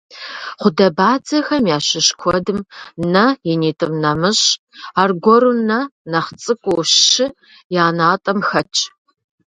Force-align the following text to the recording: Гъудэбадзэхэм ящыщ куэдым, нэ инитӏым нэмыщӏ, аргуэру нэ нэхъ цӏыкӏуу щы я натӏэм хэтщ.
Гъудэбадзэхэм 0.61 1.63
ящыщ 1.77 2.07
куэдым, 2.19 2.59
нэ 3.11 3.25
инитӏым 3.51 3.93
нэмыщӏ, 4.03 4.47
аргуэру 5.01 5.53
нэ 5.69 5.79
нэхъ 6.11 6.31
цӏыкӏуу 6.41 6.81
щы 7.09 7.25
я 7.81 7.85
натӏэм 7.97 8.39
хэтщ. 8.49 8.79